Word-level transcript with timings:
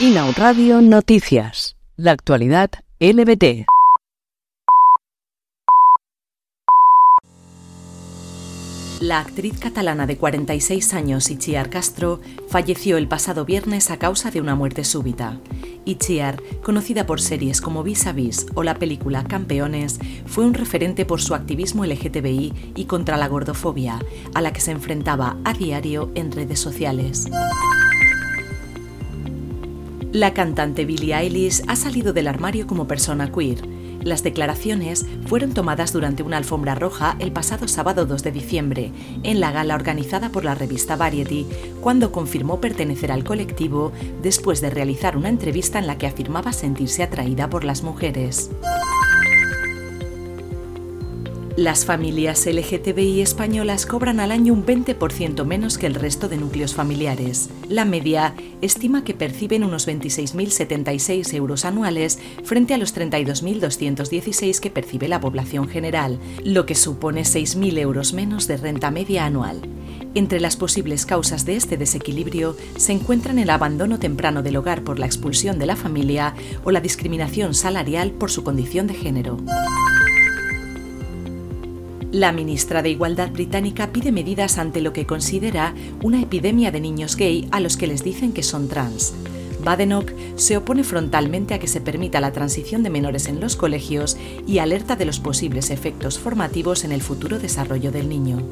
Inau 0.00 0.30
Radio 0.36 0.80
Noticias. 0.80 1.76
La 1.96 2.12
actualidad 2.12 2.70
LBT. 3.00 3.66
La 9.00 9.18
actriz 9.18 9.58
catalana 9.58 10.06
de 10.06 10.16
46 10.16 10.94
años, 10.94 11.30
Itziar 11.30 11.68
Castro, 11.68 12.20
falleció 12.48 12.96
el 12.96 13.08
pasado 13.08 13.44
viernes 13.44 13.90
a 13.90 13.98
causa 13.98 14.30
de 14.30 14.40
una 14.40 14.54
muerte 14.54 14.84
súbita. 14.84 15.40
Itziar, 15.84 16.40
conocida 16.62 17.04
por 17.04 17.20
series 17.20 17.60
como 17.60 17.82
Vis 17.82 18.06
a 18.06 18.12
Vis 18.12 18.46
o 18.54 18.62
la 18.62 18.76
película 18.76 19.24
Campeones, 19.24 19.98
fue 20.26 20.44
un 20.44 20.54
referente 20.54 21.06
por 21.06 21.20
su 21.20 21.34
activismo 21.34 21.84
LGTBI 21.84 22.72
y 22.76 22.84
contra 22.84 23.16
la 23.16 23.26
gordofobia, 23.26 23.98
a 24.32 24.40
la 24.42 24.52
que 24.52 24.60
se 24.60 24.70
enfrentaba 24.70 25.38
a 25.42 25.54
diario 25.54 26.12
en 26.14 26.30
redes 26.30 26.60
sociales. 26.60 27.26
La 30.12 30.32
cantante 30.32 30.86
Billie 30.86 31.14
Eilish 31.14 31.62
ha 31.66 31.76
salido 31.76 32.14
del 32.14 32.28
armario 32.28 32.66
como 32.66 32.88
persona 32.88 33.30
queer. 33.30 33.58
Las 34.02 34.22
declaraciones 34.22 35.04
fueron 35.26 35.52
tomadas 35.52 35.92
durante 35.92 36.22
una 36.22 36.38
alfombra 36.38 36.74
roja 36.74 37.16
el 37.18 37.30
pasado 37.30 37.68
sábado 37.68 38.06
2 38.06 38.22
de 38.22 38.32
diciembre, 38.32 38.92
en 39.22 39.38
la 39.38 39.52
gala 39.52 39.74
organizada 39.74 40.30
por 40.30 40.46
la 40.46 40.54
revista 40.54 40.96
Variety, 40.96 41.46
cuando 41.82 42.10
confirmó 42.10 42.58
pertenecer 42.58 43.12
al 43.12 43.22
colectivo 43.22 43.92
después 44.22 44.62
de 44.62 44.70
realizar 44.70 45.14
una 45.14 45.28
entrevista 45.28 45.78
en 45.78 45.86
la 45.86 45.98
que 45.98 46.06
afirmaba 46.06 46.54
sentirse 46.54 47.02
atraída 47.02 47.50
por 47.50 47.64
las 47.64 47.82
mujeres. 47.82 48.50
Las 51.58 51.84
familias 51.84 52.46
LGTBI 52.46 53.20
españolas 53.20 53.84
cobran 53.84 54.20
al 54.20 54.30
año 54.30 54.52
un 54.52 54.64
20% 54.64 55.44
menos 55.44 55.76
que 55.76 55.88
el 55.88 55.96
resto 55.96 56.28
de 56.28 56.36
núcleos 56.36 56.72
familiares. 56.72 57.50
La 57.68 57.84
media 57.84 58.32
estima 58.62 59.02
que 59.02 59.12
perciben 59.12 59.64
unos 59.64 59.88
26.076 59.88 61.34
euros 61.34 61.64
anuales 61.64 62.20
frente 62.44 62.74
a 62.74 62.78
los 62.78 62.96
32.216 62.96 64.60
que 64.60 64.70
percibe 64.70 65.08
la 65.08 65.20
población 65.20 65.66
general, 65.66 66.20
lo 66.44 66.64
que 66.64 66.76
supone 66.76 67.22
6.000 67.22 67.78
euros 67.78 68.12
menos 68.12 68.46
de 68.46 68.56
renta 68.56 68.92
media 68.92 69.24
anual. 69.24 69.60
Entre 70.14 70.38
las 70.38 70.56
posibles 70.56 71.06
causas 71.06 71.44
de 71.44 71.56
este 71.56 71.76
desequilibrio 71.76 72.56
se 72.76 72.92
encuentran 72.92 73.40
el 73.40 73.50
abandono 73.50 73.98
temprano 73.98 74.44
del 74.44 74.58
hogar 74.58 74.84
por 74.84 75.00
la 75.00 75.06
expulsión 75.06 75.58
de 75.58 75.66
la 75.66 75.74
familia 75.74 76.34
o 76.62 76.70
la 76.70 76.80
discriminación 76.80 77.52
salarial 77.54 78.12
por 78.12 78.30
su 78.30 78.44
condición 78.44 78.86
de 78.86 78.94
género. 78.94 79.38
La 82.12 82.32
ministra 82.32 82.80
de 82.80 82.88
Igualdad 82.88 83.30
británica 83.32 83.92
pide 83.92 84.12
medidas 84.12 84.56
ante 84.56 84.80
lo 84.80 84.94
que 84.94 85.04
considera 85.04 85.74
una 86.02 86.22
epidemia 86.22 86.70
de 86.70 86.80
niños 86.80 87.16
gay 87.16 87.46
a 87.50 87.60
los 87.60 87.76
que 87.76 87.86
les 87.86 88.02
dicen 88.02 88.32
que 88.32 88.42
son 88.42 88.66
trans. 88.66 89.12
Badenoch 89.62 90.10
se 90.36 90.56
opone 90.56 90.84
frontalmente 90.84 91.52
a 91.52 91.58
que 91.58 91.68
se 91.68 91.82
permita 91.82 92.22
la 92.22 92.32
transición 92.32 92.82
de 92.82 92.88
menores 92.88 93.26
en 93.26 93.40
los 93.40 93.56
colegios 93.56 94.16
y 94.46 94.58
alerta 94.58 94.96
de 94.96 95.04
los 95.04 95.20
posibles 95.20 95.68
efectos 95.68 96.18
formativos 96.18 96.84
en 96.84 96.92
el 96.92 97.02
futuro 97.02 97.38
desarrollo 97.38 97.92
del 97.92 98.08
niño. 98.08 98.42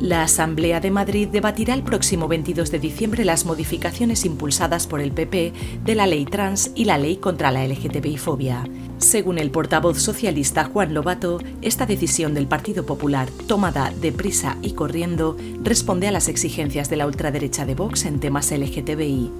La 0.00 0.22
Asamblea 0.22 0.78
de 0.78 0.92
Madrid 0.92 1.26
debatirá 1.26 1.74
el 1.74 1.82
próximo 1.82 2.28
22 2.28 2.70
de 2.70 2.78
diciembre 2.78 3.24
las 3.24 3.44
modificaciones 3.44 4.24
impulsadas 4.24 4.86
por 4.86 5.00
el 5.00 5.10
PP 5.10 5.52
de 5.84 5.94
la 5.96 6.06
ley 6.06 6.24
trans 6.24 6.70
y 6.76 6.84
la 6.84 6.98
ley 6.98 7.16
contra 7.16 7.50
la 7.50 7.66
LGTBI-fobia. 7.66 8.64
Según 8.98 9.38
el 9.38 9.50
portavoz 9.50 9.98
socialista 9.98 10.64
Juan 10.64 10.94
Lobato, 10.94 11.40
esta 11.62 11.84
decisión 11.84 12.32
del 12.32 12.46
Partido 12.46 12.86
Popular, 12.86 13.28
tomada 13.48 13.92
deprisa 14.00 14.56
y 14.62 14.72
corriendo, 14.72 15.36
responde 15.64 16.06
a 16.06 16.12
las 16.12 16.28
exigencias 16.28 16.88
de 16.90 16.96
la 16.96 17.06
ultraderecha 17.06 17.66
de 17.66 17.74
Vox 17.74 18.04
en 18.04 18.20
temas 18.20 18.52
LGTBI. 18.52 19.32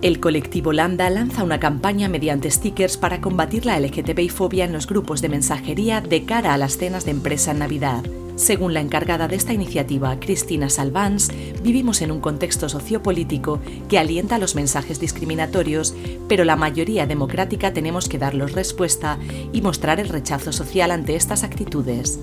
El 0.00 0.20
colectivo 0.20 0.72
Lambda 0.72 1.10
lanza 1.10 1.42
una 1.42 1.58
campaña 1.58 2.08
mediante 2.08 2.48
stickers 2.52 2.96
para 2.96 3.20
combatir 3.20 3.66
la 3.66 3.80
LGTBI-fobia 3.80 4.64
en 4.64 4.72
los 4.72 4.86
grupos 4.86 5.20
de 5.20 5.28
mensajería 5.28 6.00
de 6.00 6.24
cara 6.24 6.54
a 6.54 6.58
las 6.58 6.78
cenas 6.78 7.04
de 7.04 7.10
empresa 7.10 7.50
en 7.50 7.58
Navidad. 7.58 8.04
Según 8.36 8.74
la 8.74 8.80
encargada 8.80 9.26
de 9.26 9.34
esta 9.34 9.52
iniciativa, 9.52 10.20
Cristina 10.20 10.70
Salvans, 10.70 11.32
vivimos 11.64 12.00
en 12.00 12.12
un 12.12 12.20
contexto 12.20 12.68
sociopolítico 12.68 13.58
que 13.88 13.98
alienta 13.98 14.38
los 14.38 14.54
mensajes 14.54 15.00
discriminatorios, 15.00 15.96
pero 16.28 16.44
la 16.44 16.54
mayoría 16.54 17.08
democrática 17.08 17.72
tenemos 17.72 18.08
que 18.08 18.18
darlos 18.18 18.52
respuesta 18.52 19.18
y 19.52 19.62
mostrar 19.62 19.98
el 19.98 20.10
rechazo 20.10 20.52
social 20.52 20.92
ante 20.92 21.16
estas 21.16 21.42
actitudes. 21.42 22.20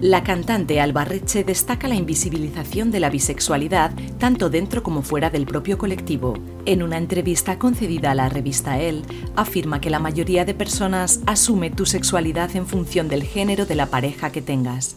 La 0.00 0.22
cantante 0.22 0.78
Albarreche 0.78 1.42
destaca 1.42 1.88
la 1.88 1.94
invisibilización 1.94 2.90
de 2.90 3.00
la 3.00 3.08
bisexualidad 3.08 3.92
tanto 4.18 4.50
dentro 4.50 4.82
como 4.82 5.00
fuera 5.00 5.30
del 5.30 5.46
propio 5.46 5.78
colectivo. 5.78 6.34
En 6.66 6.82
una 6.82 6.98
entrevista 6.98 7.58
concedida 7.58 8.10
a 8.10 8.14
la 8.14 8.28
revista 8.28 8.78
Elle, 8.78 9.02
afirma 9.36 9.80
que 9.80 9.88
la 9.88 9.98
mayoría 9.98 10.44
de 10.44 10.52
personas 10.52 11.20
asume 11.24 11.70
tu 11.70 11.86
sexualidad 11.86 12.54
en 12.56 12.66
función 12.66 13.08
del 13.08 13.22
género 13.22 13.64
de 13.64 13.74
la 13.74 13.86
pareja 13.86 14.30
que 14.30 14.42
tengas. 14.42 14.96